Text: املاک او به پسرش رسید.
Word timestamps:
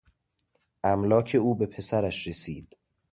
املاک 0.83 1.35
او 1.41 1.55
به 1.55 1.65
پسرش 1.65 2.27
رسید. 2.27 2.75